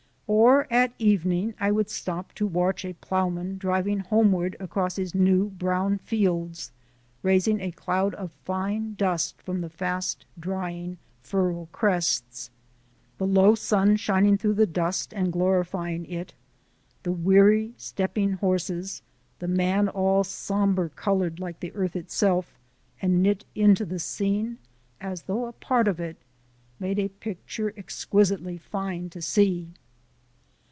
Or 0.33 0.65
at 0.71 0.93
evening 0.97 1.55
I 1.59 1.71
would 1.71 1.89
stop 1.89 2.31
to 2.35 2.47
watch 2.47 2.85
a 2.85 2.93
ploughman 2.93 3.57
driving 3.57 3.99
homeward 3.99 4.55
across 4.61 4.95
his 4.95 5.13
new 5.13 5.49
brown 5.49 5.97
fields, 5.97 6.71
raising 7.21 7.59
a 7.59 7.71
cloud 7.73 8.15
of 8.15 8.31
fine 8.31 8.93
dust 8.93 9.41
from 9.41 9.59
the 9.59 9.69
fast 9.69 10.25
drying 10.39 10.97
furrow 11.21 11.67
crests. 11.73 12.49
The 13.17 13.27
low 13.27 13.55
sun 13.55 13.97
shining 13.97 14.37
through 14.37 14.53
the 14.53 14.65
dust 14.65 15.11
and 15.13 15.33
glorifying 15.33 16.05
it, 16.05 16.33
the 17.03 17.11
weary 17.11 17.73
stepping 17.75 18.31
horses, 18.33 19.01
the 19.39 19.49
man 19.49 19.89
all 19.89 20.23
sombre 20.23 20.89
coloured 20.91 21.41
like 21.41 21.59
the 21.59 21.73
earth 21.73 21.97
itself 21.97 22.57
and 23.01 23.21
knit 23.21 23.43
into 23.53 23.83
the 23.83 23.99
scene 23.99 24.59
as 25.01 25.23
though 25.23 25.45
a 25.47 25.51
part 25.51 25.89
of 25.89 25.99
it, 25.99 26.15
made 26.79 26.99
a 26.99 27.09
picture 27.09 27.73
exquisitely 27.75 28.57
fine 28.57 29.09
to 29.09 29.21
see. 29.21 29.73